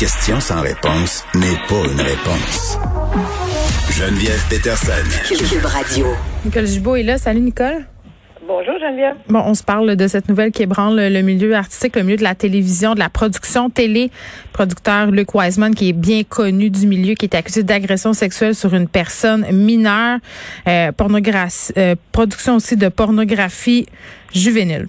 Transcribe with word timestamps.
question 0.00 0.40
sans 0.40 0.62
réponse 0.62 1.26
n'est 1.34 1.60
pas 1.68 1.84
une 1.84 2.00
réponse. 2.00 2.78
Geneviève 3.90 4.42
Peterson. 4.48 5.04
Cube 5.28 5.66
Radio. 5.66 6.06
Nicole 6.42 6.66
Gibault 6.66 6.96
est 6.96 7.02
là. 7.02 7.18
Salut 7.18 7.40
Nicole. 7.40 7.84
Bonjour 8.46 8.78
Geneviève. 8.78 9.16
Bon, 9.28 9.42
on 9.44 9.52
se 9.52 9.62
parle 9.62 9.96
de 9.96 10.06
cette 10.06 10.30
nouvelle 10.30 10.52
qui 10.52 10.62
ébranle 10.62 10.96
le 10.98 11.20
milieu 11.20 11.54
artistique, 11.54 11.96
le 11.96 12.02
milieu 12.02 12.16
de 12.16 12.22
la 12.22 12.34
télévision, 12.34 12.94
de 12.94 12.98
la 12.98 13.10
production 13.10 13.68
télé. 13.68 14.10
Producteur 14.54 15.10
Luc 15.10 15.34
Wiseman, 15.34 15.74
qui 15.74 15.90
est 15.90 15.92
bien 15.92 16.22
connu 16.22 16.70
du 16.70 16.86
milieu, 16.86 17.12
qui 17.12 17.26
est 17.26 17.36
accusé 17.36 17.62
d'agression 17.62 18.14
sexuelle 18.14 18.54
sur 18.54 18.72
une 18.72 18.88
personne 18.88 19.44
mineure. 19.52 20.18
Euh, 20.66 20.92
pornographie, 20.92 21.74
euh, 21.76 21.94
production 22.10 22.56
aussi 22.56 22.78
de 22.78 22.88
pornographie 22.88 23.84
juvénile. 24.32 24.86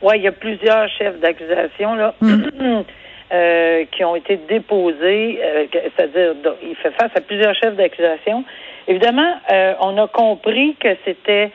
Oui, 0.00 0.14
il 0.16 0.22
y 0.22 0.28
a 0.28 0.32
plusieurs 0.32 0.88
chefs 0.96 1.20
d'accusation 1.20 1.94
là. 1.94 2.14
Euh, 3.30 3.84
qui 3.92 4.02
ont 4.06 4.16
été 4.16 4.38
déposés, 4.48 5.38
euh, 5.44 5.66
c'est-à-dire 5.70 6.32
il 6.62 6.74
fait 6.76 6.92
face 6.92 7.10
à 7.14 7.20
plusieurs 7.20 7.54
chefs 7.54 7.76
d'accusation. 7.76 8.42
Évidemment, 8.86 9.34
euh, 9.52 9.74
on 9.80 9.98
a 9.98 10.08
compris 10.08 10.76
que 10.80 10.88
c'était 11.04 11.50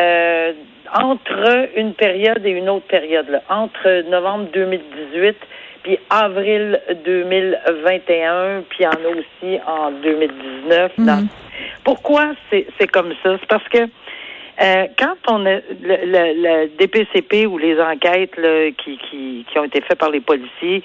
euh, 0.00 0.52
entre 0.90 1.68
une 1.76 1.92
période 1.92 2.46
et 2.46 2.50
une 2.50 2.70
autre 2.70 2.86
période, 2.86 3.28
là, 3.28 3.42
entre 3.50 4.08
novembre 4.08 4.46
2018 4.54 5.36
puis 5.82 5.98
avril 6.08 6.80
2021, 7.04 8.62
puis 8.70 8.78
il 8.80 8.82
y 8.84 8.86
en 8.86 8.92
a 8.92 9.10
aussi 9.10 9.60
en 9.66 9.90
2019. 9.90 10.92
Mhm. 10.96 11.28
Pourquoi 11.84 12.32
c'est 12.50 12.86
comme 12.86 13.12
ça? 13.22 13.36
C'est 13.38 13.48
parce 13.48 13.68
que 13.68 13.86
euh, 14.60 14.86
quand 14.98 15.14
on 15.28 15.46
a 15.46 15.54
le, 15.54 15.62
le, 15.82 16.32
le, 16.42 16.68
DPCP 16.78 17.46
ou 17.46 17.58
les 17.58 17.80
enquêtes 17.80 18.36
là, 18.36 18.70
qui, 18.72 18.98
qui, 18.98 19.46
qui 19.48 19.58
ont 19.58 19.64
été 19.64 19.80
faites 19.82 19.98
par 19.98 20.10
les 20.10 20.20
policiers 20.20 20.82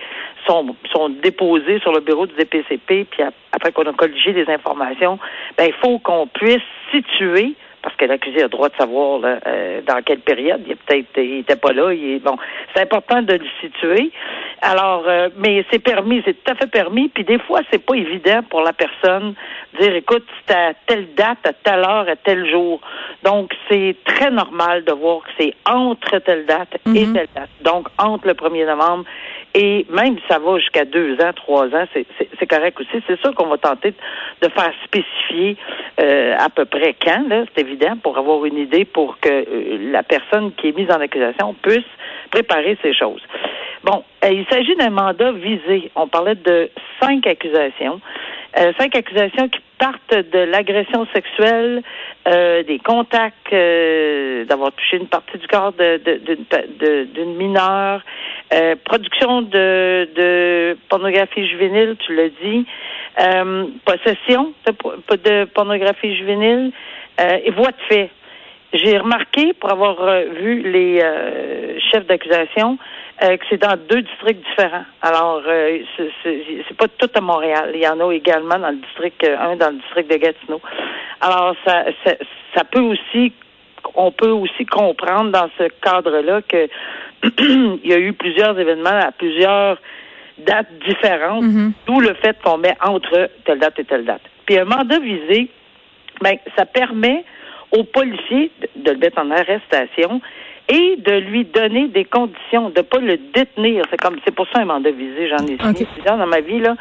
sont, 0.47 0.75
sont 0.91 1.09
déposées 1.09 1.79
sur 1.79 1.91
le 1.91 2.01
bureau 2.01 2.27
du 2.27 2.35
DPCP, 2.35 3.05
puis 3.05 3.23
après 3.51 3.71
qu'on 3.71 3.83
a 3.83 3.93
colligé 3.93 4.33
des 4.33 4.47
informations, 4.49 5.17
ben 5.57 5.65
il 5.65 5.73
faut 5.73 5.99
qu'on 5.99 6.27
puisse 6.27 6.61
situer 6.91 7.55
parce 7.83 7.95
que 7.97 8.05
l'accusé 8.05 8.39
a 8.39 8.43
le 8.43 8.49
droit 8.49 8.69
de 8.69 8.75
savoir 8.75 9.19
là, 9.19 9.39
euh, 9.45 9.81
dans 9.81 10.01
quelle 10.01 10.21
période. 10.21 10.63
Il 10.65 10.75
peut-être 10.77 11.17
il 11.17 11.39
était 11.39 11.57
pas 11.57 11.73
là. 11.73 11.91
Il 11.93 12.13
est, 12.13 12.19
bon, 12.19 12.37
c'est 12.73 12.81
important 12.81 13.21
de 13.21 13.33
le 13.33 13.45
situer. 13.59 14.11
Alors, 14.61 15.03
euh, 15.07 15.27
mais 15.37 15.65
c'est 15.69 15.83
permis, 15.83 16.21
c'est 16.25 16.41
tout 16.41 16.51
à 16.51 16.55
fait 16.55 16.71
permis. 16.71 17.09
Puis 17.09 17.25
des 17.25 17.39
fois, 17.39 17.59
c'est 17.69 17.85
pas 17.85 17.95
évident 17.95 18.41
pour 18.49 18.61
la 18.61 18.71
personne 18.71 19.35
dire, 19.83 19.95
écoute, 19.95 20.25
c'est 20.47 20.55
à 20.55 20.73
telle 20.87 21.13
date, 21.15 21.39
à 21.45 21.53
telle 21.53 21.79
heure, 21.79 22.07
à 22.07 22.15
tel 22.15 22.49
jour. 22.49 22.79
Donc, 23.23 23.51
c'est 23.69 23.95
très 24.05 24.31
normal 24.31 24.83
de 24.83 24.91
voir 24.93 25.21
que 25.21 25.29
c'est 25.39 25.53
entre 25.65 26.19
telle 26.19 26.45
date 26.45 26.75
et 26.95 27.05
telle 27.13 27.27
date. 27.35 27.49
Donc, 27.61 27.87
entre 27.97 28.27
le 28.27 28.33
1er 28.33 28.65
novembre 28.65 29.05
et 29.55 29.85
même 29.89 30.17
si 30.17 30.23
ça 30.27 30.39
va 30.39 30.57
jusqu'à 30.57 30.83
deux 30.83 31.13
ans, 31.21 31.31
trois 31.35 31.67
ans, 31.67 31.85
c'est 31.93 32.47
correct 32.47 32.79
aussi. 32.79 33.03
C'est 33.07 33.19
sûr 33.19 33.35
qu'on 33.35 33.47
va 33.47 33.57
tenter 33.57 33.93
de 34.41 34.49
faire 34.49 34.73
spécifier 34.83 35.57
euh, 35.99 36.35
à 36.39 36.49
peu 36.49 36.65
près 36.65 36.95
quand, 36.99 37.23
c'est 37.29 37.61
évident, 37.61 37.95
pour 38.01 38.17
avoir 38.17 38.45
une 38.45 38.57
idée 38.57 38.83
pour 38.83 39.19
que 39.19 39.29
euh, 39.29 39.91
la 39.91 40.01
personne 40.01 40.53
qui 40.53 40.69
est 40.69 40.77
mise 40.77 40.89
en 40.89 40.99
accusation 40.99 41.53
puisse 41.61 41.85
préparer 42.31 42.77
ces 42.81 42.93
choses. 42.93 43.21
Bon, 43.83 44.03
euh, 44.25 44.29
il 44.31 44.45
s'agit 44.49 44.75
d'un 44.75 44.89
mandat 44.89 45.33
visé. 45.33 45.91
On 45.95 46.07
parlait 46.07 46.35
de 46.35 46.71
cinq 46.99 47.27
accusations. 47.27 48.01
Euh, 48.55 48.71
cinq 48.77 48.95
accusations 48.95 49.49
qui 49.49 49.59
partent 49.79 50.13
de 50.13 50.39
l'agression 50.39 51.07
sexuelle, 51.13 51.81
euh, 52.27 52.61
des 52.63 52.77
contacts, 52.77 53.51
euh, 53.51 54.45
d'avoir 54.45 54.71
touché 54.73 54.97
une 54.97 55.07
partie 55.07 55.37
du 55.39 55.47
corps 55.47 55.73
d'une 55.73 55.97
de, 55.97 57.07
de, 57.13 57.23
mineure, 57.23 58.01
euh, 58.53 58.75
production 58.85 59.41
de, 59.41 60.07
de 60.15 60.77
pornographie 60.87 61.47
juvénile, 61.47 61.95
tu 61.99 62.15
l'as 62.15 62.29
dit, 62.43 62.65
possession 63.85 64.53
de, 64.67 65.15
de, 65.17 65.45
pornographie 65.45 66.15
juvénile 66.15 66.71
et 67.19 67.51
voie 67.51 67.71
de 67.71 67.81
fait. 67.89 68.09
J'ai 68.73 68.97
remarqué, 68.97 69.53
pour 69.53 69.71
avoir 69.71 69.95
vu 70.41 70.61
les 70.63 70.99
chefs 71.91 72.07
d'accusation, 72.07 72.77
euh, 73.21 73.37
que 73.37 73.45
c'est 73.47 73.61
dans 73.61 73.77
deux 73.89 74.01
districts 74.01 74.43
différents. 74.49 74.85
Alors, 75.01 75.43
euh, 75.47 75.79
c'est 76.23 76.77
pas 76.77 76.87
tout 76.87 77.09
à 77.13 77.21
Montréal. 77.21 77.71
Il 77.75 77.79
y 77.79 77.87
en 77.87 77.99
a 77.99 78.11
également 78.11 78.57
dans 78.57 78.71
le 78.71 78.77
district, 78.77 79.23
euh, 79.23 79.37
un 79.39 79.55
dans 79.55 79.69
le 79.69 79.77
district 79.77 80.09
de 80.09 80.17
Gatineau. 80.17 80.61
Alors, 81.21 81.55
ça, 81.63 81.85
ça, 82.03 82.15
ça 82.55 82.63
peut 82.63 82.81
aussi, 82.81 83.31
on 83.93 84.11
peut 84.11 84.31
aussi 84.31 84.65
comprendre 84.65 85.31
dans 85.31 85.47
ce 85.59 85.69
cadre-là 85.81 86.41
que 86.41 86.67
il 87.83 87.87
y 87.87 87.93
a 87.93 87.99
eu 87.99 88.13
plusieurs 88.13 88.57
événements 88.59 88.89
à 88.89 89.11
plusieurs 89.11 89.77
dates 90.39 90.73
différentes, 90.87 91.43
Mm-hmm. 91.43 91.71
d'où 91.85 91.99
le 91.99 92.15
fait 92.15 92.35
qu'on 92.43 92.57
met 92.57 92.75
entre 92.83 93.29
telle 93.45 93.59
date 93.59 93.77
et 93.77 93.85
telle 93.85 94.05
date. 94.05 94.23
Puis 94.47 94.57
un 94.57 94.65
mandat 94.65 94.99
visé, 94.99 95.49
ben, 96.19 96.35
ça 96.57 96.65
permet 96.65 97.23
aux 97.73 97.83
policiers 97.83 98.51
de, 98.75 98.91
le 98.91 98.97
mettre 98.97 99.19
en 99.19 99.31
arrestation 99.31 100.21
et 100.69 100.95
de 100.97 101.13
lui 101.13 101.43
donner 101.43 101.87
des 101.89 102.05
conditions, 102.05 102.69
de 102.69 102.81
pas 102.81 102.99
le 102.99 103.17
détenir. 103.17 103.83
C'est 103.89 103.99
comme 103.99 104.17
c'est 104.23 104.33
pour 104.33 104.47
ça 104.47 104.59
un 104.59 104.65
mandat 104.65 104.91
visé, 104.91 105.27
j'en 105.27 105.45
ai 105.45 105.57
signé 105.57 105.87
plusieurs 105.93 106.17
dans 106.17 106.27
ma 106.27 106.39
vie 106.39 106.59
là. 106.59 106.75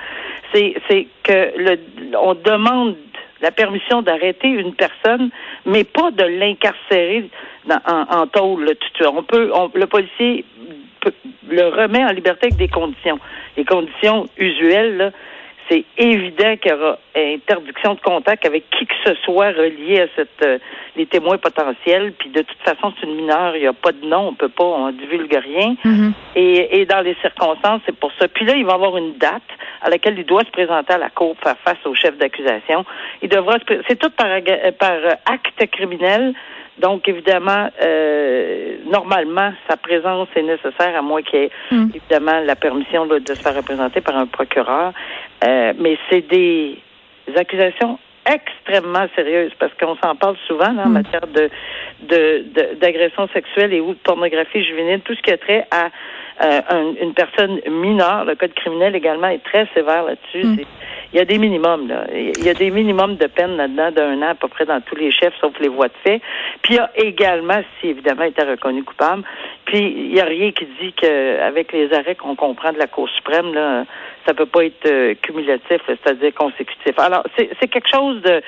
C'est 0.55 0.75
c'est 0.89 1.09
que 1.25 1.53
le 1.57 1.79
on 2.21 2.35
demande 2.35 2.97
la 3.41 3.51
permission 3.51 4.03
d'arrêter 4.03 4.49
une 4.49 4.75
personne, 4.75 5.31
mais 5.67 5.83
pas 5.83 6.13
de 6.13 6.25
l'incarcérer 6.25 7.29
en, 7.69 8.21
en 8.21 8.27
tôle 8.29 8.65
là. 8.65 9.11
On 9.13 9.23
peut 9.25 9.51
on, 9.53 9.71
le 9.75 9.87
policier 9.87 10.45
peut, 11.01 11.13
le 11.51 11.69
remet 11.69 12.05
en 12.05 12.13
liberté 12.13 12.47
avec 12.47 12.57
des 12.57 12.69
conditions. 12.69 13.19
Les 13.57 13.65
conditions 13.65 14.29
usuelles 14.39 14.97
là, 14.97 15.11
c'est 15.69 15.85
évident 15.97 16.57
qu'il 16.57 16.71
y 16.71 16.75
aura 16.75 16.99
interdiction 17.15 17.95
de 17.95 18.01
contact 18.01 18.47
avec 18.47 18.65
qui 18.71 18.87
que 18.87 18.95
ce 19.05 19.15
soit 19.25 19.51
relié 19.51 20.01
à 20.01 20.07
cette 20.17 20.43
euh, 20.43 20.59
les 20.97 21.07
témoins 21.07 21.39
potentiels. 21.39 22.13
Puis 22.19 22.31
de 22.31 22.43
toute 22.43 22.59
façon, 22.65 22.93
c'est 22.99 23.07
une 23.07 23.17
mineure, 23.17 23.57
il 23.57 23.63
n'y 23.63 23.67
a 23.67 23.73
pas 23.73 23.93
de 23.93 24.07
nom, 24.07 24.29
on 24.29 24.35
peut 24.35 24.49
pas, 24.49 24.65
on 24.65 24.91
divulgue 24.91 25.35
rien. 25.35 25.77
Mm-hmm. 25.85 26.13
et, 26.37 26.81
et 26.81 26.87
dans 26.87 27.01
les 27.01 27.17
circonstances, 27.23 27.81
c'est 27.87 27.97
pour 27.97 28.13
ça. 28.19 28.29
Puis 28.29 28.45
là, 28.45 28.55
il 28.55 28.65
va 28.65 28.75
avoir 28.75 28.97
une 28.97 29.15
date 29.15 29.43
à 29.83 29.91
laquelle 29.91 30.19
il 30.19 30.25
doit 30.25 30.45
se 30.45 30.51
présenter 30.51 30.93
à 30.93 30.99
la 30.99 31.11
cour 31.11 31.37
faire 31.43 31.57
face 31.65 31.85
au 31.85 31.95
chef 31.95 32.17
d'accusation. 32.19 32.85
Il 33.23 33.29
devra 33.29 33.59
se 33.59 33.83
c'est 33.89 33.99
tout 33.99 34.11
par, 34.11 34.29
par 34.79 34.99
acte 35.27 35.71
criminel. 35.71 36.35
Donc, 36.79 37.07
évidemment, 37.09 37.69
euh, 37.85 38.77
normalement, 38.91 39.53
sa 39.69 39.77
présence 39.77 40.29
est 40.35 40.43
nécessaire, 40.43 40.97
à 40.97 41.03
moins 41.03 41.23
qu'il 41.23 41.41
y 41.41 41.43
ait, 41.45 41.51
Mm. 41.71 41.89
évidemment, 41.95 42.41
la 42.41 42.57
permission 42.57 43.05
là, 43.05 43.19
de 43.21 43.35
se 43.35 43.43
faire 43.43 43.55
représenter 43.55 44.01
par 44.01 44.17
un 44.17 44.27
procureur. 44.27 44.93
Euh, 45.45 45.73
mais 45.79 45.99
c'est 46.09 46.23
des 46.29 46.79
accusations 47.37 47.99
extrêmement 48.25 49.07
sérieuses 49.17 49.53
parce 49.59 49.73
qu'on 49.75 49.97
s'en 49.97 50.15
parle 50.15 50.37
souvent 50.47 50.73
là, 50.73 50.85
en 50.85 50.89
Mm. 50.89 50.93
matière 50.93 51.27
de 51.27 51.51
de- 52.05 52.45
de- 52.53 52.75
d'agression 52.81 53.29
sexuelle 53.29 53.73
et 53.73 53.81
ou 53.81 53.91
de 53.91 53.99
pornographie 53.99 54.65
juvénile, 54.65 55.01
tout 55.03 55.15
ce 55.15 55.23
qui 55.23 55.31
a 55.31 55.37
trait 55.39 55.65
à 55.71 55.89
euh, 56.43 56.61
un- 56.71 56.95
une 57.01 57.13
personne 57.15 57.61
mineure. 57.69 58.25
Le 58.25 58.35
code 58.35 58.55
criminel 58.55 58.97
également 58.97 59.29
est 59.29 59.45
très 59.45 59.69
sévère 59.75 60.03
là-dessus. 60.05 60.45
Mm. 60.47 60.57
Il 61.13 61.19
y 61.19 61.21
a 61.21 61.25
des 61.25 61.39
minimums, 61.39 61.89
là. 61.89 62.07
Il 62.13 62.43
y 62.43 62.49
a 62.49 62.55
des 62.55 62.71
minimums 62.71 63.17
de 63.17 63.27
peine 63.27 63.57
là-dedans 63.57 63.91
d'un 63.91 64.23
an 64.23 64.31
à 64.31 64.35
peu 64.35 64.49
près 64.49 64.65
dans 64.65 64.81
tous 64.81 64.97
les 64.97 65.11
chefs, 65.11 65.35
sauf 65.41 65.53
les 65.61 65.69
voies 65.69 65.89
de 65.89 65.95
fait. 66.03 66.21
Puis 66.63 66.75
il 66.75 66.77
y 66.77 66.79
a 66.79 66.91
également, 66.95 67.61
si 67.81 67.89
évidemment 67.89 68.25
il 68.25 68.31
était 68.31 68.45
reconnu 68.45 68.83
coupable, 68.83 69.23
puis 69.67 69.79
il 69.79 70.15
n'y 70.15 70.21
a 70.21 70.25
rien 70.25 70.53
qui 70.53 70.67
dit 70.81 70.93
qu'avec 70.95 71.73
les 71.73 71.93
arrêts 71.93 72.15
qu'on 72.15 72.35
comprend 72.35 72.73
de 72.73 72.79
la 72.79 72.87
Cour 72.87 73.09
suprême, 73.11 73.53
là, 73.53 73.85
ça 74.27 74.35
peut 74.35 74.47
pas 74.47 74.65
être 74.65 74.87
euh, 74.87 75.15
cumulatif, 75.21 75.81
c'est-à-dire 75.87 76.33
consécutif. 76.35 76.99
Alors, 76.99 77.25
c'est 77.37 77.69
quelque 77.69 77.89
chose 77.93 78.23
de 78.23 78.41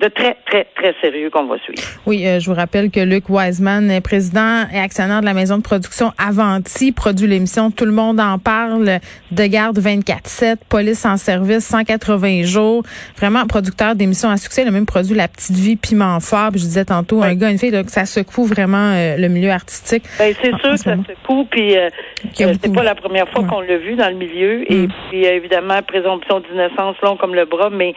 de 0.00 0.08
très, 0.08 0.36
très, 0.46 0.66
très 0.74 0.94
sérieux 1.00 1.30
qu'on 1.30 1.46
va 1.46 1.58
suivre. 1.58 1.82
Oui, 2.04 2.26
euh, 2.26 2.38
je 2.38 2.50
vous 2.50 2.56
rappelle 2.56 2.90
que 2.90 3.00
Luc 3.00 3.30
Wiseman 3.30 3.90
est 3.90 4.02
président 4.02 4.64
et 4.72 4.78
actionnaire 4.78 5.20
de 5.20 5.24
la 5.24 5.32
maison 5.32 5.56
de 5.56 5.62
production 5.62 6.12
Avanti, 6.18 6.92
produit 6.92 7.26
l'émission 7.26 7.70
Tout 7.70 7.86
le 7.86 7.92
monde 7.92 8.20
en 8.20 8.38
parle, 8.38 8.98
de 9.30 9.46
garde 9.46 9.78
24-7, 9.78 10.56
police 10.68 11.06
en 11.06 11.16
service 11.16 11.64
180 11.64 12.42
jours, 12.42 12.82
vraiment 13.16 13.46
producteur 13.46 13.94
d'émissions 13.94 14.28
à 14.28 14.36
succès, 14.36 14.62
il 14.62 14.68
a 14.68 14.70
même 14.70 14.86
produit 14.86 15.14
La 15.14 15.28
Petite 15.28 15.56
Vie, 15.56 15.76
Piment 15.76 16.20
Fort, 16.20 16.50
je 16.52 16.58
disais 16.58 16.84
tantôt, 16.84 17.22
un 17.22 17.34
gars, 17.34 17.50
une 17.50 17.58
fille, 17.58 17.72
donc 17.72 17.88
ça 17.88 18.04
secoue 18.04 18.44
vraiment 18.44 18.92
euh, 18.92 19.16
le 19.16 19.28
milieu 19.28 19.50
artistique. 19.50 20.04
Ben, 20.18 20.34
c'est 20.42 20.54
sûr 20.58 20.72
que 20.72 20.76
ça 20.76 20.94
secoue, 21.08 21.46
puis 21.50 21.74
euh, 21.76 21.88
c'est 22.34 22.74
pas 22.74 22.82
la 22.82 22.94
première 22.94 23.28
fois 23.30 23.44
qu'on 23.44 23.60
l'a 23.60 23.78
vu 23.78 23.94
dans 23.94 24.10
le 24.10 24.16
milieu, 24.16 24.70
et 24.70 24.86
mm. 24.86 24.92
puis 25.08 25.24
évidemment, 25.24 25.80
présomption 25.82 26.40
d'innocence 26.40 26.96
long 27.02 27.16
comme 27.16 27.34
le 27.34 27.46
bras, 27.46 27.70
mais 27.70 27.94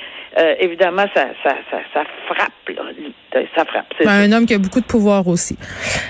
évidemment, 0.61 1.05
ça, 1.13 1.25
ça, 1.43 1.55
ça 1.69 1.79
ça 1.93 2.03
frappe, 2.27 2.53
Ça 3.31 3.65
frappe. 3.65 3.85
Ben, 4.03 4.09
un 4.09 4.31
homme 4.31 4.45
qui 4.45 4.53
a 4.53 4.57
beaucoup 4.57 4.81
de 4.81 4.85
pouvoir 4.85 5.27
aussi. 5.27 5.55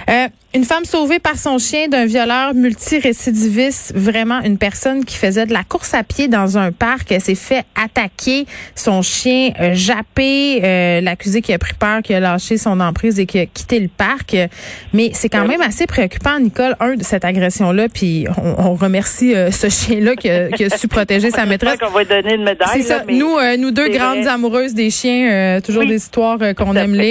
Euh, 0.09 0.27
une 0.55 0.63
femme 0.63 0.83
sauvée 0.83 1.19
par 1.19 1.37
son 1.37 1.59
chien 1.59 1.89
d'un 1.89 2.07
violeur 2.07 2.55
multirécidiviste, 2.55 3.93
vraiment 3.95 4.41
une 4.41 4.57
personne 4.57 5.05
qui 5.05 5.15
faisait 5.15 5.45
de 5.45 5.53
la 5.53 5.63
course 5.63 5.93
à 5.93 6.03
pied 6.03 6.27
dans 6.27 6.57
un 6.57 6.71
parc, 6.71 7.13
s'est 7.19 7.35
fait 7.35 7.65
attaquer, 7.75 8.47
son 8.73 9.03
chien 9.03 9.51
euh, 9.59 9.75
jappé, 9.75 10.61
euh, 10.63 11.01
l'accusé 11.01 11.43
qui 11.43 11.53
a 11.53 11.59
pris 11.59 11.75
peur, 11.75 12.01
qui 12.01 12.15
a 12.15 12.19
lâché 12.19 12.57
son 12.57 12.79
emprise 12.79 13.19
et 13.19 13.27
qui 13.27 13.37
a 13.37 13.45
quitté 13.45 13.79
le 13.79 13.89
parc. 13.89 14.35
Mais 14.93 15.11
c'est 15.13 15.29
quand 15.29 15.45
même 15.45 15.61
assez 15.61 15.85
préoccupant, 15.85 16.39
Nicole, 16.39 16.75
un 16.79 16.95
de 16.95 17.03
cette 17.03 17.25
agression-là, 17.25 17.87
puis 17.87 18.25
on, 18.57 18.73
remercie 18.73 19.35
euh, 19.35 19.51
ce 19.51 19.69
chien-là 19.69 20.15
qui, 20.15 20.29
a 20.29 20.69
su 20.75 20.87
protéger 20.87 21.29
sa 21.29 21.45
maîtresse. 21.45 21.77
qu'on 21.77 21.91
va 21.91 22.05
donner 22.05 22.35
une 22.35 22.43
médaille. 22.43 22.69
C'est 22.73 22.81
ça. 22.81 23.03
nous, 23.07 23.35
nous 23.59 23.69
deux 23.69 23.89
grandes 23.89 24.25
amoureuses 24.25 24.73
des 24.73 24.89
chiens, 24.89 25.59
toujours 25.61 25.85
des 25.85 25.97
histoires 25.97 26.39
qu'on 26.55 26.75
aime 26.75 26.95
lire. 26.95 27.08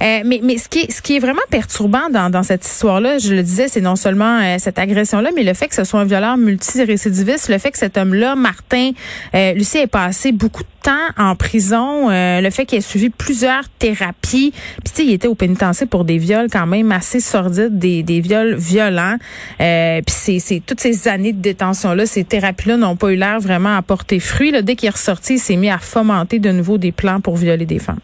Mais 0.00 0.40
mais 0.42 0.58
ce 0.58 0.68
qui 0.68 0.80
est, 0.80 0.90
ce 0.90 1.02
qui 1.02 1.16
est 1.16 1.18
vraiment 1.18 1.40
perturbant 1.50 2.10
dans, 2.10 2.30
dans 2.30 2.42
cette 2.42 2.66
histoire-là, 2.66 3.18
je 3.18 3.34
le 3.34 3.42
disais, 3.42 3.68
c'est 3.68 3.80
non 3.80 3.96
seulement 3.96 4.40
euh, 4.40 4.56
cette 4.58 4.78
agression-là, 4.78 5.30
mais 5.34 5.42
le 5.42 5.54
fait 5.54 5.68
que 5.68 5.74
ce 5.74 5.84
soit 5.84 6.00
un 6.00 6.04
violeur 6.04 6.36
multirécidiviste, 6.36 7.48
le 7.48 7.58
fait 7.58 7.70
que 7.70 7.78
cet 7.78 7.96
homme-là, 7.96 8.36
Martin, 8.36 8.92
euh, 9.34 9.52
Lucie, 9.52 9.78
ait 9.78 9.86
passé 9.86 10.32
beaucoup 10.32 10.62
de 10.62 10.68
temps 10.82 10.90
en 11.16 11.36
prison, 11.36 12.10
euh, 12.10 12.40
le 12.40 12.50
fait 12.50 12.66
qu'il 12.66 12.78
ait 12.78 12.82
suivi 12.82 13.10
plusieurs 13.10 13.68
thérapies, 13.78 14.52
puis 14.52 14.82
tu 14.84 14.92
sais, 14.94 15.04
il 15.04 15.12
était 15.12 15.28
au 15.28 15.34
pénitencier 15.34 15.86
pour 15.86 16.04
des 16.04 16.18
viols 16.18 16.48
quand 16.50 16.66
même 16.66 16.90
assez 16.92 17.20
sordides, 17.20 17.78
des, 17.78 18.02
des 18.02 18.20
viols 18.20 18.54
violents, 18.54 19.16
euh, 19.60 20.00
puis 20.06 20.40
c'est 20.40 20.62
toutes 20.64 20.80
ces 20.80 21.08
années 21.08 21.32
de 21.32 21.40
détention-là, 21.40 22.06
ces 22.06 22.24
thérapies-là 22.24 22.76
n'ont 22.76 22.96
pas 22.96 23.12
eu 23.12 23.16
l'air 23.16 23.40
vraiment 23.40 23.76
à 23.76 23.82
porter 23.82 24.20
fruit. 24.20 24.50
Là. 24.50 24.62
Dès 24.62 24.76
qu'il 24.76 24.86
est 24.86 24.90
ressorti, 24.90 25.34
il 25.34 25.38
s'est 25.38 25.56
mis 25.56 25.70
à 25.70 25.78
fomenter 25.78 26.38
de 26.38 26.50
nouveau 26.50 26.78
des 26.78 26.92
plans 26.92 27.20
pour 27.20 27.36
violer 27.36 27.66
des 27.66 27.78
femmes. 27.78 28.00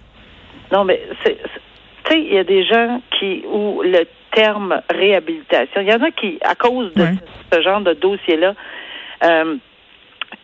Non, 0.73 0.85
mais 0.85 1.01
c'est 1.25 1.39
tu 2.07 2.13
sais, 2.13 2.21
il 2.21 2.35
y 2.35 2.39
a 2.39 2.45
des 2.45 2.65
gens 2.65 3.01
qui 3.19 3.45
où 3.51 3.83
le 3.83 4.05
terme 4.31 4.81
réhabilitation. 4.91 5.81
Il 5.81 5.89
y 5.89 5.93
en 5.93 6.03
a 6.03 6.11
qui, 6.11 6.39
à 6.43 6.55
cause 6.55 6.93
de 6.95 7.07
ce 7.53 7.61
genre 7.63 7.81
de 7.81 7.95
dossier-là, 7.95 8.55
euh, 9.25 9.57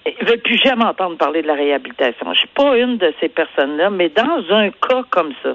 ne 0.07 0.27
veulent 0.27 0.41
plus 0.41 0.59
jamais 0.65 0.85
entendre 0.85 1.17
parler 1.17 1.43
de 1.43 1.47
la 1.47 1.55
réhabilitation. 1.55 2.33
Je 2.33 2.39
suis 2.41 2.49
pas 2.49 2.77
une 2.77 2.97
de 2.97 3.13
ces 3.21 3.29
personnes-là, 3.29 3.91
mais 3.91 4.09
dans 4.09 4.43
un 4.51 4.71
cas 4.71 5.03
comme 5.11 5.33
ça, 5.43 5.55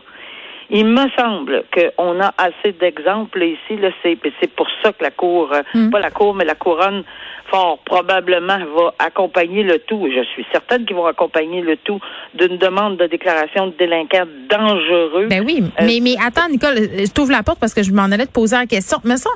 il 0.69 0.85
me 0.85 1.09
semble 1.17 1.63
qu'on 1.73 2.21
a 2.21 2.33
assez 2.37 2.73
d'exemples 2.73 3.43
ici. 3.43 3.77
Là, 3.77 3.89
c'est, 4.03 4.17
c'est 4.41 4.53
pour 4.53 4.67
ça 4.83 4.93
que 4.93 5.03
la 5.03 5.11
Cour, 5.11 5.51
euh, 5.53 5.61
hmm. 5.73 5.89
pas 5.89 5.99
la 5.99 6.11
Cour, 6.11 6.35
mais 6.35 6.45
la 6.45 6.55
Couronne, 6.55 7.03
fort 7.49 7.79
probablement 7.85 8.57
va 8.57 8.93
accompagner 8.99 9.63
le 9.63 9.79
tout, 9.79 10.07
je 10.13 10.23
suis 10.33 10.45
certaine 10.51 10.85
qu'ils 10.85 10.95
vont 10.95 11.05
accompagner 11.05 11.61
le 11.61 11.77
tout 11.77 11.99
d'une 12.33 12.57
demande 12.57 12.97
de 12.97 13.07
déclaration 13.07 13.67
de 13.67 13.73
délinquant 13.77 14.25
dangereux. 14.49 15.27
Ben 15.29 15.43
oui, 15.45 15.63
euh, 15.63 15.83
mais, 15.85 15.99
mais 16.01 16.15
attends, 16.23 16.49
Nicole, 16.49 16.75
je 16.75 17.11
t'ouvre 17.11 17.31
la 17.31 17.43
porte 17.43 17.59
parce 17.59 17.73
que 17.73 17.83
je 17.83 17.91
m'en 17.91 18.03
allais 18.03 18.25
te 18.25 18.31
poser 18.31 18.55
la 18.55 18.65
question. 18.65 18.97
Mais 19.03 19.17
ça, 19.17 19.29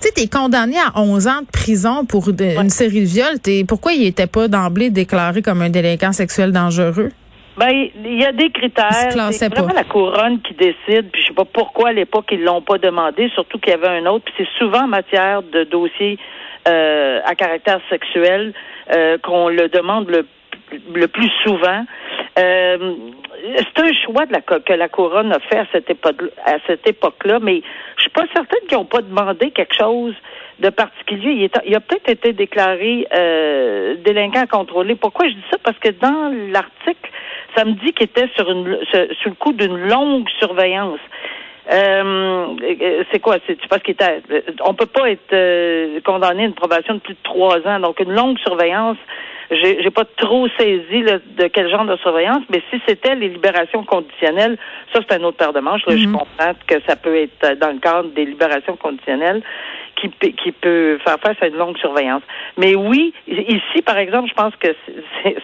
tu 0.00 0.08
sais, 0.08 0.12
t'es 0.12 0.28
condamné 0.28 0.76
à 0.76 0.98
11 1.00 1.26
ans 1.26 1.40
de 1.42 1.50
prison 1.52 2.04
pour 2.04 2.28
une 2.28 2.70
série 2.70 3.00
de 3.00 3.06
viols. 3.06 3.66
pourquoi 3.66 3.92
il 3.92 4.02
n'était 4.02 4.26
pas 4.26 4.48
d'emblée 4.48 4.90
déclaré 4.90 5.42
comme 5.42 5.62
un 5.62 5.70
délinquant 5.70 6.12
sexuel 6.12 6.52
dangereux? 6.52 7.10
Ben, 7.56 7.70
il 7.70 8.20
y 8.20 8.24
a 8.24 8.32
des 8.32 8.50
critères. 8.50 9.12
C'est 9.30 9.48
vraiment 9.48 9.72
la 9.72 9.84
couronne 9.84 10.40
qui 10.42 10.52
décide. 10.54 11.10
Puis 11.10 11.22
je 11.22 11.28
sais 11.28 11.34
pas 11.34 11.46
pourquoi 11.46 11.88
à 11.88 11.92
l'époque 11.92 12.26
ils 12.30 12.42
l'ont 12.42 12.60
pas 12.60 12.76
demandé, 12.76 13.30
surtout 13.34 13.58
qu'il 13.58 13.70
y 13.70 13.74
avait 13.74 13.88
un 13.88 14.06
autre. 14.06 14.24
Puis 14.26 14.34
c'est 14.36 14.58
souvent 14.58 14.84
en 14.84 14.88
matière 14.88 15.42
de 15.42 15.64
dossiers 15.64 16.18
euh, 16.66 17.20
à 17.24 17.34
caractère 17.34 17.80
sexuel 17.88 18.52
euh, 18.94 19.18
qu'on 19.18 19.48
le 19.48 19.68
demande 19.68 20.08
le, 20.10 20.26
le 20.94 21.08
plus 21.08 21.30
souvent. 21.44 21.84
Euh, 22.38 22.94
c'est 23.58 23.82
un 23.82 23.92
choix 24.04 24.26
de 24.26 24.32
la, 24.32 24.40
que 24.40 24.72
la 24.72 24.88
couronne 24.88 25.32
a 25.32 25.38
fait 25.40 25.58
à 25.58 25.66
cette 25.72 25.88
époque 25.90 26.22
à 26.44 26.56
cette 26.66 26.86
époque-là, 26.86 27.38
mais 27.40 27.62
je 27.96 28.02
suis 28.02 28.10
pas 28.10 28.24
certaine 28.34 28.60
qu'ils 28.68 28.78
n'ont 28.78 28.84
pas 28.84 29.02
demandé 29.02 29.50
quelque 29.50 29.74
chose 29.74 30.14
de 30.58 30.70
particulier. 30.70 31.50
Il, 31.64 31.74
a 31.74 31.80
peut-être 31.80 32.08
été 32.08 32.32
déclaré 32.32 33.06
euh, 33.14 33.94
délinquant 34.04 34.46
contrôlé. 34.46 34.94
Pourquoi 34.94 35.28
je 35.28 35.34
dis 35.34 35.44
ça? 35.50 35.58
Parce 35.62 35.78
que 35.78 35.90
dans 35.90 36.32
l'article, 36.52 37.10
ça 37.54 37.64
me 37.64 37.72
dit 37.72 37.92
qu'il 37.92 38.04
était 38.06 38.28
sur 38.36 38.50
une 38.50 38.78
sous 39.22 39.28
le 39.28 39.34
coup 39.34 39.52
d'une 39.52 39.88
longue 39.88 40.28
surveillance. 40.38 41.00
Euh, 41.70 42.46
c'est 43.10 43.18
quoi? 43.20 43.36
C'est 43.46 43.58
parce 43.68 43.82
qu'il 43.82 43.94
était. 43.94 44.22
On 44.64 44.74
peut 44.74 44.86
pas 44.86 45.10
être 45.10 45.32
euh, 45.32 46.00
condamné 46.04 46.44
à 46.44 46.46
une 46.46 46.54
probation 46.54 46.94
de 46.94 47.00
plus 47.00 47.14
de 47.14 47.22
trois 47.22 47.58
ans. 47.66 47.80
Donc 47.80 48.00
une 48.00 48.12
longue 48.12 48.38
surveillance. 48.38 48.98
J'ai, 49.48 49.80
j'ai 49.80 49.90
pas 49.90 50.04
trop 50.16 50.48
saisi 50.58 51.02
de 51.02 51.46
quel 51.46 51.70
genre 51.70 51.84
de 51.84 51.96
surveillance, 51.98 52.42
mais 52.50 52.60
si 52.68 52.82
c'était 52.84 53.14
les 53.14 53.28
libérations 53.28 53.84
conditionnelles, 53.84 54.58
ça 54.92 54.98
c'est 55.08 55.20
un 55.20 55.22
autre 55.22 55.36
paire 55.36 55.52
de 55.52 55.60
manches. 55.60 55.82
Je 55.86 55.92
mm-hmm. 55.92 56.12
comprends 56.12 56.52
que 56.66 56.80
ça 56.88 56.96
peut 56.96 57.14
être 57.14 57.56
dans 57.60 57.70
le 57.70 57.78
cadre 57.78 58.08
des 58.08 58.24
libérations 58.24 58.74
conditionnelles 58.74 59.42
qui, 59.96 60.10
qui 60.10 60.52
peut 60.52 60.98
faire 61.04 61.18
face 61.20 61.36
à 61.40 61.46
une 61.46 61.56
longue 61.56 61.78
surveillance. 61.78 62.22
Mais 62.56 62.74
oui, 62.74 63.14
ici, 63.28 63.82
par 63.84 63.98
exemple, 63.98 64.28
je 64.28 64.34
pense 64.34 64.54
que 64.56 64.68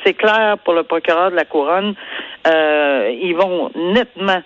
c'est 0.05 0.15
clair 0.15 0.59
pour 0.65 0.75
le 0.75 0.83
procureur 0.83 1.31
de 1.31 1.37
la 1.37 1.45
couronne, 1.45 1.95
euh, 2.47 3.11
ils 3.21 3.35
vont 3.35 3.71
nettement 3.75 4.43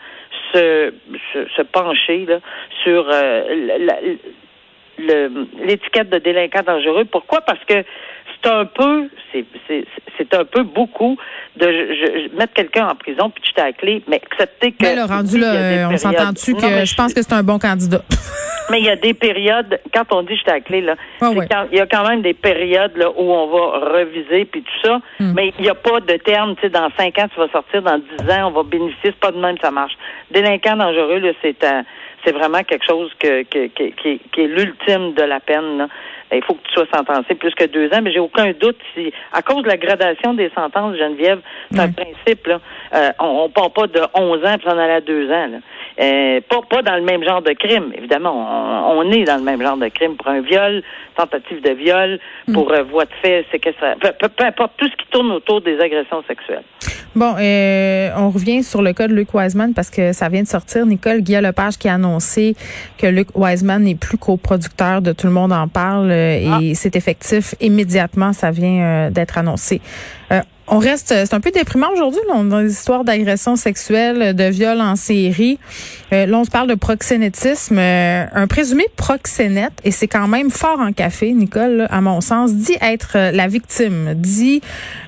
se, 0.56 0.92
se, 1.56 1.62
pencher 1.62 2.26
là, 2.26 2.38
sur 2.82 3.08
euh, 3.12 3.42
l'étiquette 4.98 6.10
de 6.10 6.18
délinquant 6.18 6.62
dangereux. 6.66 7.04
Pourquoi? 7.04 7.40
Parce 7.42 7.62
que 7.64 7.84
c'est 8.42 8.50
un 8.50 8.64
peu, 8.64 9.08
c'est 9.32 10.34
un 10.34 10.44
peu 10.44 10.62
beaucoup 10.62 11.16
de 11.56 12.36
mettre 12.36 12.52
quelqu'un 12.54 12.88
en 12.88 12.94
prison 12.94 13.30
puis 13.30 13.42
jeter 13.44 13.62
la 13.62 13.72
clé, 13.72 14.02
mais 14.08 14.20
accepter 14.30 14.72
que. 14.72 14.82
Mais 14.82 14.96
le 14.96 15.04
rendu 15.04 15.38
là, 15.38 15.88
on 15.90 15.96
s'entend-tu 15.96 16.54
que 16.54 16.84
je 16.84 16.94
pense 16.94 17.14
que 17.14 17.22
c'est 17.22 17.32
un 17.32 17.42
bon 17.42 17.58
candidat? 17.58 18.02
Mais 18.70 18.80
il 18.80 18.84
y 18.84 18.90
a 18.90 18.96
des 18.96 19.14
périodes, 19.14 19.80
quand 19.92 20.04
on 20.12 20.22
dit 20.22 20.36
j'étais 20.36 20.52
à 20.52 20.60
clé, 20.60 20.80
là, 20.80 20.96
il 21.22 21.76
y 21.76 21.80
a 21.80 21.86
quand 21.86 22.08
même 22.08 22.22
des 22.22 22.34
périodes 22.34 22.96
là, 22.96 23.10
où 23.10 23.32
on 23.32 23.46
va 23.46 23.98
reviser 23.98 24.44
puis 24.44 24.62
tout 24.62 24.88
ça, 24.88 25.00
hmm. 25.20 25.32
mais 25.34 25.52
il 25.58 25.62
n'y 25.62 25.70
a 25.70 25.74
pas 25.74 26.00
de 26.00 26.16
terme, 26.16 26.54
tu 26.56 26.62
sais, 26.62 26.68
dans 26.70 26.90
cinq 26.96 27.18
ans, 27.18 27.28
tu 27.32 27.38
vas 27.38 27.48
sortir, 27.48 27.82
dans 27.82 27.98
dix 27.98 28.30
ans, 28.30 28.48
on 28.48 28.50
va 28.50 28.62
bénéficier, 28.62 29.10
c'est 29.10 29.20
pas 29.20 29.32
de 29.32 29.38
même, 29.38 29.56
ça 29.62 29.70
marche. 29.70 29.96
Délinquant 30.30 30.76
dangereux, 30.76 31.18
là, 31.18 31.32
c'est 31.42 31.64
c'est 32.24 32.32
vraiment 32.32 32.62
quelque 32.64 32.84
chose 32.84 33.10
que, 33.20 33.44
que, 33.44 33.66
qui, 33.68 34.20
est 34.36 34.46
l'ultime 34.46 35.12
de 35.14 35.22
la 35.22 35.38
peine. 35.38 35.78
Là. 35.78 35.88
Il 36.32 36.42
faut 36.44 36.54
que 36.54 36.62
tu 36.66 36.74
sois 36.74 36.86
sentencé 36.92 37.34
plus 37.34 37.54
que 37.54 37.64
deux 37.64 37.88
ans, 37.92 38.00
mais 38.02 38.12
j'ai 38.12 38.18
aucun 38.18 38.52
doute 38.52 38.78
si, 38.94 39.12
à 39.32 39.42
cause 39.42 39.62
de 39.62 39.68
la 39.68 39.76
gradation 39.76 40.34
des 40.34 40.50
sentences, 40.54 40.96
Geneviève, 40.96 41.40
c'est 41.70 41.80
un 41.80 41.92
principe, 41.92 42.46
là, 42.46 42.60
euh, 42.94 43.10
on, 43.20 43.44
ne 43.44 43.52
part 43.52 43.70
pas 43.70 43.86
de 43.86 44.00
11 44.14 44.44
ans 44.44 44.58
puis 44.58 44.68
on 44.68 44.78
allait 44.78 44.94
à 44.94 45.00
deux 45.00 45.30
ans. 45.30 45.46
Là. 45.46 45.58
Euh, 45.98 46.40
pas, 46.48 46.60
pas 46.68 46.82
dans 46.82 46.96
le 46.96 47.02
même 47.02 47.24
genre 47.24 47.42
de 47.42 47.52
crime, 47.52 47.92
évidemment. 47.96 48.90
On, 48.96 49.10
est 49.10 49.24
dans 49.24 49.36
le 49.36 49.42
même 49.42 49.62
genre 49.62 49.76
de 49.76 49.88
crime 49.88 50.16
pour 50.16 50.28
un 50.28 50.40
viol, 50.40 50.82
tentative 51.16 51.62
de 51.62 51.70
viol, 51.70 52.18
mm. 52.48 52.52
pour 52.52 52.72
euh, 52.72 52.82
voie 52.82 53.04
de 53.04 53.14
fait, 53.22 53.46
séquestration, 53.50 53.98
peu, 53.98 54.28
peu, 54.28 54.44
importe, 54.44 54.72
tout 54.76 54.88
ce 54.88 54.96
qui 54.96 55.06
tourne 55.10 55.30
autour 55.30 55.60
des 55.60 55.80
agressions 55.80 56.22
sexuelles. 56.28 56.64
Bon, 57.16 57.34
euh, 57.38 58.10
on 58.14 58.28
revient 58.28 58.62
sur 58.62 58.82
le 58.82 58.92
cas 58.92 59.08
de 59.08 59.14
Luc 59.14 59.32
Wiseman 59.32 59.72
parce 59.72 59.88
que 59.88 60.12
ça 60.12 60.28
vient 60.28 60.42
de 60.42 60.48
sortir. 60.48 60.84
Nicole 60.84 61.22
Guillaume 61.22 61.44
Lepage 61.44 61.78
qui 61.78 61.88
a 61.88 61.94
annoncé 61.94 62.54
que 62.98 63.06
Luc 63.06 63.28
Wiseman 63.34 63.82
n'est 63.82 63.94
plus 63.94 64.18
coproducteur 64.18 65.00
de 65.00 65.12
Tout 65.12 65.26
le 65.26 65.32
monde 65.32 65.52
en 65.52 65.66
parle 65.66 66.10
euh, 66.10 66.38
et 66.38 66.72
ah. 66.72 66.74
c'est 66.74 66.94
effectif 66.94 67.54
immédiatement. 67.62 68.34
Ça 68.34 68.50
vient 68.50 69.10
d'être 69.10 69.38
annoncé. 69.38 69.80
On 70.68 70.78
reste, 70.78 71.08
c'est 71.08 71.34
un 71.34 71.40
peu 71.40 71.52
déprimant 71.52 71.90
aujourd'hui. 71.92 72.20
On 72.32 72.50
a 72.50 72.62
des 72.62 72.72
histoires 72.72 73.04
d'agressions 73.04 73.54
sexuelles, 73.56 74.34
de 74.34 74.44
viols 74.44 74.80
en 74.80 74.96
série. 74.96 75.58
Euh, 76.12 76.26
là, 76.26 76.38
on 76.38 76.44
se 76.44 76.50
parle 76.50 76.68
de 76.68 76.74
proxénétisme. 76.74 77.78
Euh, 77.78 78.24
un 78.32 78.46
présumé 78.46 78.84
proxénète, 78.96 79.72
et 79.84 79.90
c'est 79.90 80.08
quand 80.08 80.28
même 80.28 80.50
fort 80.50 80.80
en 80.80 80.92
café, 80.92 81.32
Nicole, 81.32 81.86
à 81.90 82.00
mon 82.00 82.20
sens, 82.20 82.52
dit 82.54 82.76
être 82.80 83.12
euh, 83.16 83.30
la 83.32 83.48
victime. 83.48 84.14
Dit, 84.14 84.60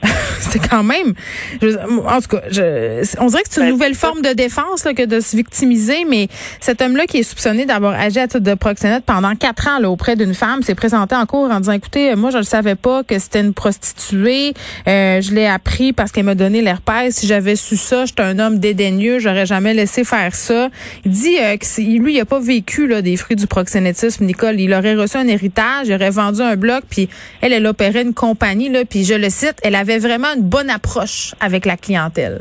c'est 0.41 0.61
quand 0.61 0.83
même, 0.83 1.15
en 1.63 2.21
tout 2.21 2.37
cas, 2.37 2.43
je, 2.51 3.05
on 3.21 3.27
dirait 3.27 3.43
que 3.43 3.49
c'est 3.51 3.61
une 3.61 3.67
ben, 3.67 3.73
nouvelle 3.73 3.95
forme 3.95 4.23
de 4.23 4.33
défense 4.33 4.85
là, 4.85 4.95
que 4.95 5.05
de 5.05 5.21
se 5.21 5.37
victimiser, 5.37 6.05
mais 6.09 6.29
cet 6.61 6.83
homme-là 6.83 7.07
qui 7.07 7.19
est 7.19 7.23
soupçonné 7.23 7.65
d'avoir 7.65 7.99
agi 7.99 8.21
à 8.21 8.29
titre 8.29 8.45
de 8.45 8.55
proxénète 8.55 9.05
pendant 9.05 9.35
quatre 9.35 9.69
ans 9.69 9.79
là, 9.81 9.91
auprès 9.91 10.17
d'une 10.17 10.35
femme 10.35 10.63
s'est 10.63 10.75
présenté 10.75 11.17
en 11.17 11.27
cours 11.27 11.51
en 11.51 11.61
disant, 11.61 11.73
écoutez, 11.73 12.15
moi, 12.15 12.31
je 12.31 12.39
ne 12.39 12.43
savais 12.43 12.77
pas 12.77 13.03
que 13.03 13.19
c'était 13.19 13.41
une 13.41 13.55
prostituée. 13.55 14.55
je 14.87 15.35
l'ai 15.35 15.48
parce 15.97 16.13
qu'elle 16.13 16.25
m'a 16.25 16.35
donné 16.35 16.63
l'herpès. 16.63 17.15
Si 17.15 17.27
j'avais 17.27 17.57
su 17.57 17.77
ça, 17.77 18.05
j'étais 18.05 18.23
un 18.23 18.39
homme 18.39 18.59
dédaigneux, 18.59 19.19
j'aurais 19.19 19.47
jamais 19.47 19.75
laissé 19.75 20.05
faire 20.05 20.35
ça. 20.35 20.69
Il 21.05 21.11
dit 21.11 21.39
euh, 21.39 21.57
que 21.57 21.81
lui, 21.81 22.15
il 22.15 22.21
a 22.21 22.25
pas 22.25 22.41
vécu 22.41 22.89
des 23.03 23.17
fruits 23.17 23.37
du 23.37 23.47
proxénétisme, 23.47 24.25
Nicole. 24.25 24.61
Il 24.61 24.73
aurait 24.75 24.95
reçu 24.95 25.17
un 25.17 25.29
héritage, 25.29 25.89
il 25.89 25.95
aurait 25.95 26.11
vendu 26.11 26.41
un 26.41 26.57
bloc, 26.57 26.85
puis 26.91 27.09
elle, 27.41 27.53
elle 27.53 27.67
opérait 27.67 28.03
une 28.03 28.15
compagnie, 28.15 28.71
puis 28.89 29.05
je 29.05 29.15
le 29.15 29.31
cite, 29.31 29.57
elle 29.63 29.75
avait 29.75 29.99
vraiment 29.99 30.29
une 30.37 30.43
bonne 30.43 30.71
approche 30.71 31.35
avec 31.41 31.67
la 31.67 31.77
clientèle. 31.77 32.41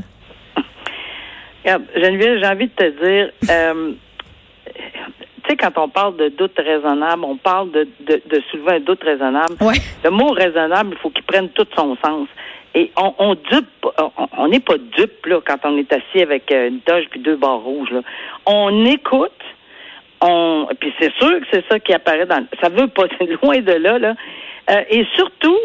Geneviève, 1.66 2.40
j'ai 2.42 2.48
envie 2.48 2.68
de 2.68 2.72
te 2.72 3.06
dire, 3.06 3.32
euh, 3.50 3.92
tu 5.48 5.54
sais, 5.54 5.58
quand 5.58 5.82
on 5.82 5.88
parle 5.88 6.18
de 6.18 6.30
doute 6.30 6.58
raisonnable, 6.58 7.24
on 7.24 7.38
parle 7.38 7.72
de, 7.72 7.88
de, 8.02 8.22
de 8.26 8.42
soulever 8.52 8.74
un 8.74 8.80
doute 8.82 9.02
raisonnable. 9.04 9.56
Le 10.04 10.10
mot 10.10 10.32
raisonnable, 10.32 10.90
il 10.94 10.98
faut 10.98 11.10
qu'il 11.10 11.24
prenne 11.24 11.50
tout 11.50 11.68
son 11.76 11.96
sens. 12.04 12.28
Et 12.76 12.92
on, 12.98 13.14
on 13.18 13.34
dupe, 13.36 13.88
on 14.38 14.48
n'est 14.50 14.60
pas 14.60 14.78
dupe 14.78 15.26
là 15.26 15.40
quand 15.46 15.58
on 15.64 15.78
est 15.78 15.92
assis 15.94 16.22
avec 16.22 16.52
euh, 16.52 16.68
une 16.68 16.82
toge 16.82 17.06
puis 17.10 17.20
deux 17.22 17.38
barres 17.38 17.62
rouges. 17.62 17.90
Là. 17.92 18.02
On 18.46 18.86
écoute, 18.86 19.32
on, 20.22 20.68
puis 20.80 20.94
c'est 21.00 21.14
sûr 21.14 21.40
que 21.40 21.46
c'est 21.52 21.66
ça 21.70 21.80
qui 21.80 21.94
apparaît 21.94 22.26
dans. 22.26 22.46
Ça 22.62 22.70
veut 22.70 22.88
pas, 22.88 23.06
loin 23.42 23.60
de 23.60 23.72
là 23.72 23.98
là. 23.98 24.16
Euh, 24.70 24.84
et 24.90 25.06
surtout, 25.16 25.58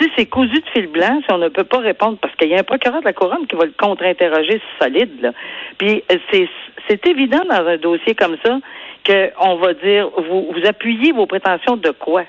si 0.00 0.10
c'est 0.16 0.26
cousu 0.26 0.60
de 0.60 0.68
fil 0.74 0.88
blanc, 0.88 1.20
si 1.24 1.32
on 1.32 1.38
ne 1.38 1.48
peut 1.48 1.64
pas 1.64 1.78
répondre, 1.78 2.18
parce 2.20 2.34
qu'il 2.34 2.48
y 2.48 2.54
a 2.54 2.58
un 2.58 2.64
procureur 2.64 3.00
de 3.00 3.06
la 3.06 3.12
couronne 3.12 3.46
qui 3.46 3.56
va 3.56 3.64
le 3.64 3.74
contre-interroger 3.78 4.60
solide. 4.80 5.20
Là. 5.22 5.32
Puis 5.78 6.02
c'est 6.30 6.48
c'est 6.88 7.06
évident 7.06 7.42
dans 7.48 7.66
un 7.66 7.76
dossier 7.76 8.14
comme 8.14 8.36
ça 8.44 8.58
qu'on 9.04 9.56
va 9.56 9.74
dire, 9.74 10.08
vous, 10.16 10.52
vous 10.52 10.66
appuyez 10.66 11.12
vos 11.12 11.26
prétentions 11.26 11.76
de 11.76 11.90
quoi? 11.90 12.24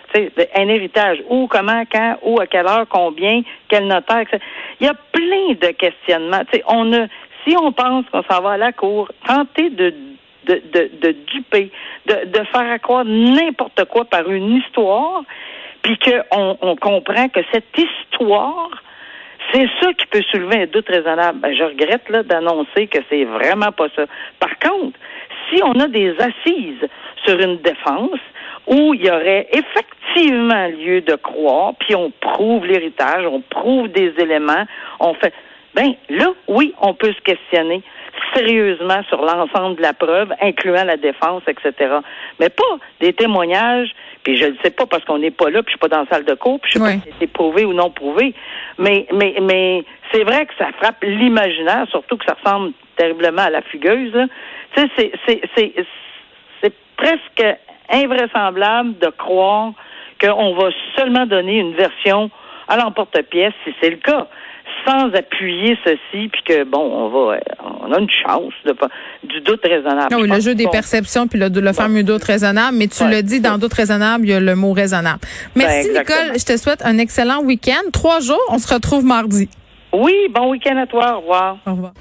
un 0.56 0.68
héritage. 0.68 1.20
Où, 1.30 1.48
comment, 1.48 1.84
quand, 1.92 2.18
où, 2.24 2.40
à 2.40 2.48
quelle 2.48 2.68
heure, 2.68 2.86
combien, 2.90 3.42
quel 3.68 3.88
notaire, 3.88 4.22
etc. 4.22 4.40
Il 4.80 4.88
y 4.88 4.90
a 4.90 4.94
plein 4.94 5.54
de 5.54 5.72
questionnements. 5.74 6.42
on 6.68 6.94
a, 6.94 7.08
si 7.46 7.56
on 7.58 7.72
pense 7.72 8.06
qu'on 8.12 8.24
s'en 8.24 8.42
va 8.42 8.52
à 8.52 8.58
la 8.58 8.72
cour, 8.72 9.10
tenter 9.28 9.70
de 9.70 9.94
de, 10.46 10.90
de, 11.02 11.12
duper, 11.12 11.72
de, 12.08 12.26
de 12.26 12.44
faire 12.46 12.82
croire 12.82 13.06
n'importe 13.06 13.86
quoi 13.86 14.06
par 14.06 14.30
une 14.30 14.56
histoire, 14.58 15.22
puis 15.82 15.98
qu'on 16.00 16.58
on 16.62 16.76
comprend 16.76 17.30
que 17.30 17.42
cette 17.52 17.78
histoire, 17.78 18.70
c'est 19.54 19.68
ça 19.82 19.94
qui 19.94 20.06
peut 20.08 20.22
soulever 20.32 20.64
un 20.64 20.66
doute 20.68 20.88
raisonnable. 20.88 21.40
Ben, 21.40 21.54
je 21.56 21.64
regrette 21.64 22.10
là 22.10 22.24
d'annoncer 22.24 22.88
que 22.88 23.00
c'est 23.10 23.26
vraiment 23.26 23.72
pas 23.72 23.88
ça. 23.96 24.06
Par 24.40 24.58
contre, 24.60 24.98
si 25.52 25.62
on 25.64 25.80
a 25.80 25.88
des 25.88 26.16
assises 26.18 26.88
sur 27.26 27.40
une 27.40 27.58
défense 27.58 28.20
où 28.68 28.94
il 28.94 29.06
y 29.06 29.10
aurait 29.10 29.48
effectivement 29.52 30.68
lieu 30.68 31.02
de 31.02 31.16
croire, 31.16 31.74
puis 31.80 31.96
on 31.96 32.12
prouve 32.12 32.66
l'héritage, 32.66 33.26
on 33.26 33.42
prouve 33.42 33.90
des 33.90 34.14
éléments, 34.18 34.66
on 35.00 35.14
fait 35.16 35.34
ben 35.74 35.94
là, 36.10 36.34
oui, 36.48 36.74
on 36.82 36.94
peut 36.94 37.14
se 37.14 37.22
questionner 37.22 37.82
sérieusement 38.34 39.02
sur 39.10 39.22
l'ensemble 39.22 39.78
de 39.78 39.82
la 39.82 39.94
preuve, 39.94 40.34
incluant 40.42 40.84
la 40.84 40.98
défense, 40.98 41.44
etc. 41.48 41.96
Mais 42.40 42.50
pas 42.50 42.78
des 43.00 43.14
témoignages, 43.14 43.92
puis 44.24 44.38
je 44.38 44.46
ne 44.46 44.56
sais 44.64 44.72
pas 44.72 44.86
parce 44.86 45.04
qu'on 45.06 45.20
n'est 45.20 45.32
pas 45.32 45.50
là, 45.50 45.64
puis 45.64 45.74
je 45.74 45.78
suis 45.78 45.80
pas 45.80 45.88
dans 45.88 46.02
la 46.02 46.08
salle 46.10 46.26
de 46.26 46.34
cours, 46.34 46.60
puis 46.60 46.72
je 46.74 46.80
sais 46.80 46.84
pas 46.84 47.04
si 47.04 47.14
c'est 47.20 47.32
prouvé 47.32 47.66
ou 47.66 47.74
non 47.74 47.90
prouvé. 47.90 48.34
Mais 48.78 49.08
mais 49.14 49.36
mais 49.42 49.84
c'est 50.12 50.24
vrai 50.24 50.46
que 50.46 50.54
ça 50.58 50.70
frappe 50.80 51.04
l'imaginaire, 51.04 51.88
surtout 51.90 52.18
que 52.18 52.26
ça 52.26 52.38
ressemble 52.44 52.74
terriblement 52.96 53.44
à 53.44 53.50
la 53.50 53.62
fugueuse. 53.62 54.14
Tu 54.76 54.82
sais, 54.82 55.12
c'est 55.26 55.42
c'est 55.56 55.74
c'est 56.62 56.74
presque 56.96 57.58
invraisemblable 57.90 58.98
de 59.00 59.08
croire 59.08 59.74
qu'on 60.22 60.54
va 60.54 60.70
seulement 60.96 61.26
donner 61.26 61.58
une 61.58 61.74
version 61.74 62.30
à 62.68 62.78
l'emporte-pièce 62.78 63.54
si 63.66 63.74
c'est 63.82 63.90
le 63.90 63.98
cas 63.98 64.28
sans 64.86 65.14
appuyer 65.14 65.78
ceci, 65.84 66.30
puis 66.30 66.42
que 66.46 66.64
bon, 66.64 66.80
on 66.80 67.10
va, 67.10 67.40
on 67.82 67.92
a 67.92 68.00
une 68.00 68.10
chance 68.10 68.54
de 68.66 68.76
du 69.24 69.42
doute 69.42 69.62
raisonnable. 69.64 70.14
Non, 70.14 70.22
oui, 70.22 70.30
le 70.30 70.40
jeu 70.40 70.56
des 70.56 70.68
perceptions, 70.68 71.28
puis 71.28 71.40
le, 71.40 71.48
le 71.50 71.74
fameux 71.74 72.04
doute 72.04 72.24
raisonnable, 72.24 72.78
mais 72.78 72.88
tu 72.88 73.08
le 73.08 73.22
dis, 73.22 73.40
dans 73.40 73.58
doute 73.58 73.74
raisonnable, 73.74 74.26
il 74.26 74.32
y 74.32 74.34
a 74.34 74.40
le 74.40 74.56
mot 74.56 74.74
raisonnable. 74.74 75.20
Merci 75.56 75.90
ben, 75.94 76.00
Nicole, 76.00 76.40
je 76.40 76.46
te 76.46 76.58
souhaite 76.58 76.82
un 76.84 76.98
excellent 76.98 77.42
week-end. 77.42 77.90
Trois 77.94 78.20
jours, 78.20 78.42
on 78.50 78.58
se 78.58 78.74
retrouve 78.74 79.06
mardi. 79.06 79.50
Oui, 79.94 80.14
bon 80.34 80.50
week-end 80.52 80.78
à 80.78 80.88
toi, 80.88 81.18
au 81.18 81.20
revoir. 81.22 81.58
Au 81.66 81.72
revoir. 81.72 81.94